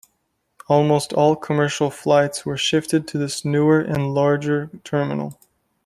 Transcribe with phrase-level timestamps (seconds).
[0.67, 5.37] Almost all commercial flights were shifted to this newer and larger terminal.